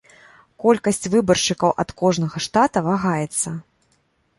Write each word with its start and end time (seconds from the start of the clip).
Колькасць 0.63 1.09
выбаршчыкаў 1.17 1.71
ад 1.85 1.95
кожнага 2.03 2.37
штата 2.49 2.87
вагаецца. 2.93 3.61